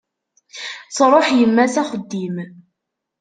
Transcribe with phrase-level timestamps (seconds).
[0.95, 2.35] Truḥ yemma s axeddim.